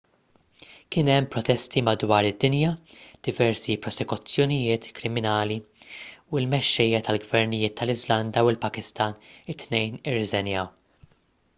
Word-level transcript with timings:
kien 0.93 1.09
hemm 1.15 1.25
protesti 1.33 1.81
madwar 1.89 2.27
id-dinja 2.29 2.71
diversi 3.27 3.75
prosekuzzjonijiet 3.83 4.87
kriminali 5.01 5.59
u 5.59 6.41
l-mexxejja 6.41 7.03
tal-gvernijiet 7.09 7.77
tal-iżlanda 7.83 8.45
u 8.49 8.51
l-pakistan 8.55 9.17
it-tnejn 9.57 10.01
irriżenjaw 10.13 10.75